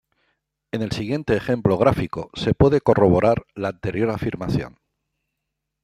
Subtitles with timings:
[0.71, 4.79] En el siguiente ejemplo gráfico se puede corroborar la anterior afirmación.